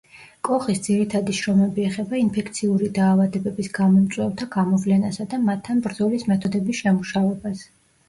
[0.47, 7.69] კოხის ძირითადი შრომები ეხება ინფექციური დაავადებების გამომწვევთა გამოვლენასა და მათთან ბრძოლის მეთოდების შემუშავებას.